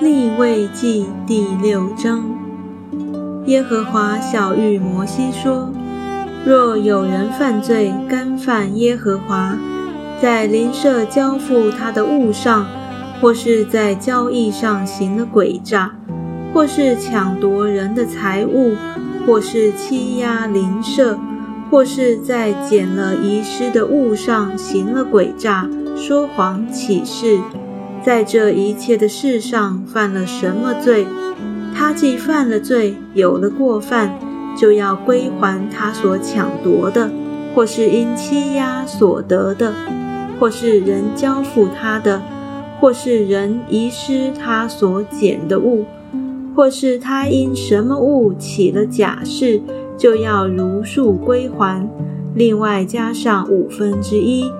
[0.00, 2.22] 立位记第六章，
[3.46, 5.72] 耶和华小谕摩西说：
[6.44, 9.56] 若有人犯罪，干犯耶和华，
[10.22, 12.64] 在邻舍交付他的物上，
[13.20, 15.90] 或是在交易上行了诡诈，
[16.54, 18.76] 或是抢夺人的财物，
[19.26, 21.18] 或是欺压邻舍，
[21.72, 27.40] 或是在捡了遗失的物上行了诡诈，说谎起誓。
[28.04, 31.06] 在这一切的事上犯了什么罪？
[31.74, 34.18] 他既犯了罪，有了过犯，
[34.56, 37.10] 就要归还他所抢夺的，
[37.54, 39.72] 或是因欺压所得的，
[40.38, 42.22] 或是人交付他的，
[42.80, 45.84] 或是人遗失他所捡的物，
[46.56, 49.60] 或是他因什么物起了假誓，
[49.96, 51.88] 就要如数归还，
[52.34, 54.50] 另外加上五分之一，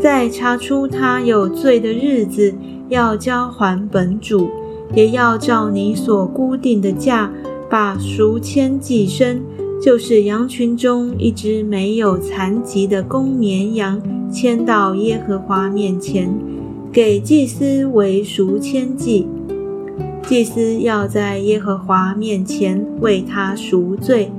[0.00, 2.54] 在查出他有罪的日子。
[2.88, 4.48] 要交还本主，
[4.94, 7.30] 也要照你所固定的价，
[7.68, 9.40] 把赎千寄生，
[9.82, 16.32] 就是羊群中一只没有残疾的公绵羊，牵到耶和华面前，
[16.92, 19.26] 给祭司为赎千祭。
[20.22, 24.30] 祭司要在耶和华面前为他赎罪，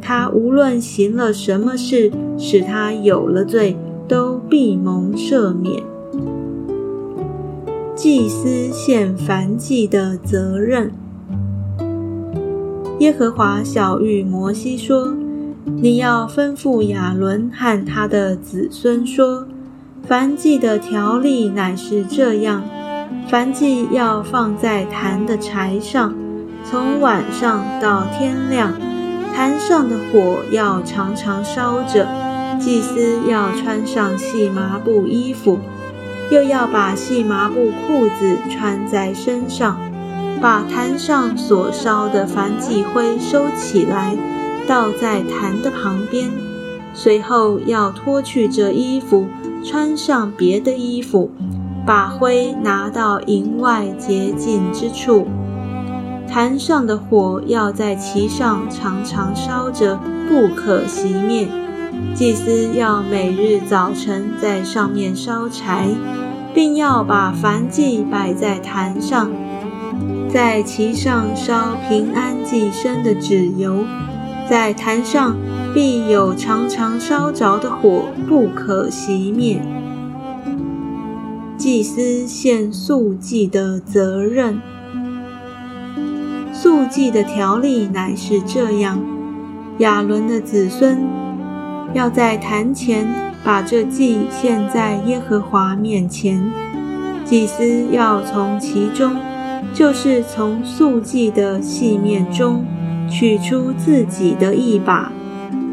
[0.00, 5.82] 他无论行了什么事，使他有了罪，都必蒙赦免。
[7.96, 10.90] 祭司献燔祭的责任。
[12.98, 15.14] 耶和华小谕摩西说
[15.80, 19.46] ：“你要吩咐亚伦和他的子孙说，
[20.08, 22.64] 燔祭的条例乃是这样：
[23.30, 26.12] 燔祭要放在坛的柴上，
[26.64, 28.72] 从晚上到天亮，
[29.32, 32.08] 坛上的火要常常烧着。
[32.58, 35.60] 祭司要穿上细麻布衣服。”
[36.30, 39.78] 又要把细麻布裤子穿在身上，
[40.40, 44.16] 把坛上所烧的燔祭灰收起来，
[44.66, 46.30] 倒在坛的旁边。
[46.92, 49.26] 随后要脱去这衣服，
[49.64, 51.30] 穿上别的衣服，
[51.84, 55.26] 把灰拿到营外洁净之处。
[56.26, 61.46] 坛上的火要在其上常常烧着，不可熄灭。
[62.14, 65.88] 祭司要每日早晨在上面烧柴，
[66.54, 69.30] 并要把燔祭摆在坛上，
[70.28, 73.84] 在其上烧平安祭生的纸油，
[74.48, 75.36] 在坛上
[75.74, 79.60] 必有常常烧着的火，不可熄灭。
[81.56, 84.60] 祭司献素祭的责任，
[86.52, 89.00] 素祭的条例乃是这样：
[89.78, 91.23] 亚伦的子孙。
[91.94, 93.06] 要在坛前
[93.44, 96.44] 把这祭献在耶和华面前，
[97.24, 99.16] 祭司要从其中，
[99.72, 102.64] 就是从素祭的细面中
[103.08, 105.12] 取出自己的一把，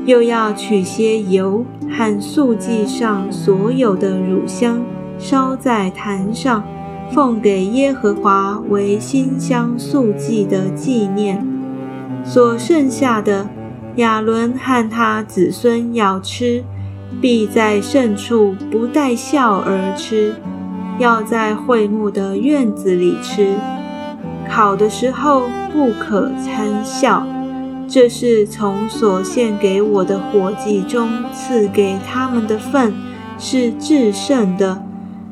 [0.05, 4.79] 又要取些油和素祭上所有的乳香，
[5.17, 6.63] 烧在坛上，
[7.11, 11.43] 奉给耶和华为馨香素祭的纪念。
[12.23, 13.47] 所剩下的。
[13.97, 16.63] 亚伦和他子孙要吃，
[17.19, 20.33] 必在圣处不带笑而吃，
[20.97, 23.55] 要在会幕的院子里吃。
[24.49, 25.43] 烤的时候
[25.73, 27.27] 不可参笑。
[27.87, 32.93] 这是从所献给我的火祭中赐给他们的份，
[33.37, 34.81] 是至圣的，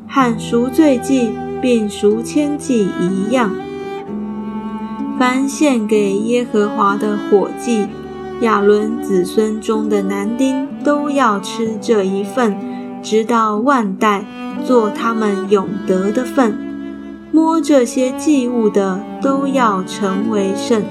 [0.06, 1.30] 和赎罪祭
[1.62, 3.50] 并赎千祭一样。
[5.18, 7.86] 凡献给耶和华的火祭。
[8.40, 12.56] 亚伦子孙中的男丁都要吃这一份，
[13.02, 14.24] 直到万代，
[14.64, 16.56] 做他们永得的份。
[17.32, 20.82] 摸这些祭物的都要成为圣。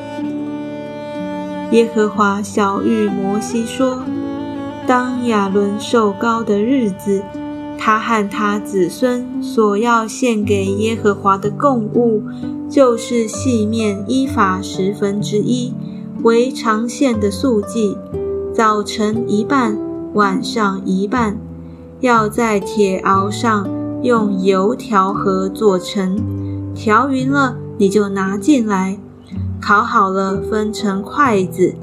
[1.71, 4.03] 耶和华小谕摩西说
[4.85, 7.23] ：“当亚伦受高的日子，
[7.77, 12.21] 他和他子孙所要献给耶和华的供物，
[12.69, 15.73] 就是细面依法十分之一。”
[16.21, 17.95] 为长线的素祭，
[18.53, 19.77] 早晨一半，
[20.13, 21.37] 晚上一半，
[22.01, 23.69] 要在铁熬上
[24.03, 26.19] 用油调和做成，
[26.75, 28.99] 调匀了你就拿进来，
[29.61, 31.75] 烤好了分成筷子，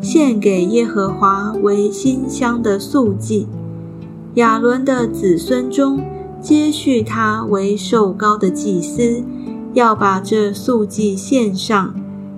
[0.00, 3.46] 献给耶和华为馨香的素祭。
[4.34, 6.02] 亚伦的子孙中
[6.40, 9.22] 接续他为受膏的祭司，
[9.72, 11.94] 要把这素祭献上。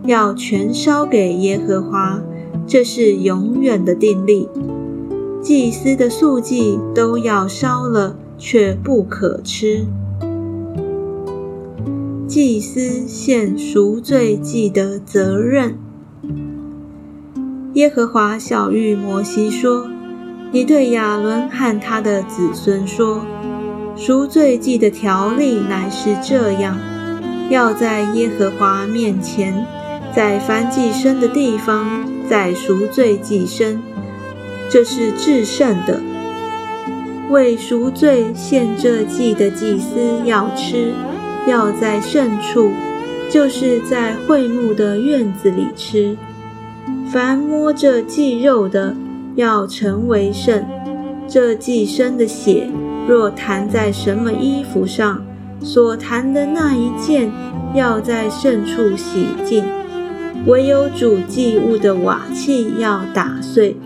[0.06, 2.22] 要全烧给耶和华，
[2.66, 4.48] 这是永远的定例。
[5.42, 9.86] 祭司的素祭都要烧了，却不可吃。
[12.26, 15.78] 祭司献赎罪祭的责任。
[17.74, 19.88] 耶和华小谕摩西说
[20.50, 23.20] ：“你对亚伦和他的子孙说，
[23.94, 26.76] 赎罪祭的条例乃是这样：
[27.50, 29.66] 要在耶和华面前，
[30.16, 33.82] 在凡祭生的地方，在赎罪祭生，
[34.70, 36.00] 这是至圣的。
[37.28, 40.94] 为赎罪献这祭的祭司要吃，
[41.46, 42.70] 要在圣处，
[43.28, 46.16] 就是在会幕的院子里吃。”
[47.12, 48.96] 凡摸着祭肉的，
[49.34, 50.64] 要成为圣。
[51.28, 52.70] 这祭生的血，
[53.06, 55.22] 若弹在什么衣服上，
[55.60, 57.30] 所弹的那一件，
[57.74, 59.62] 要在圣处洗净。
[60.44, 63.76] 唯有煮祭物的瓦器要打碎。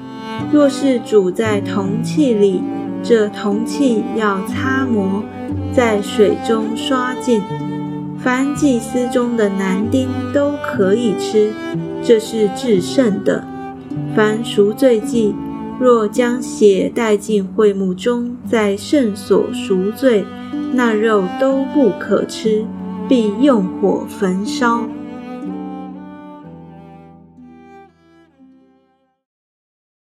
[0.53, 2.63] 若是煮在铜器里，
[3.03, 5.23] 这铜器要擦磨，
[5.73, 7.43] 在水中刷净。
[8.19, 11.53] 凡祭司中的男丁都可以吃。
[12.03, 13.45] 这是至圣的。
[14.15, 15.35] 凡赎罪祭，
[15.79, 20.25] 若将血带进会幕中，在圣所赎罪，
[20.73, 22.65] 那肉都不可吃，
[23.09, 24.85] 必用火焚烧。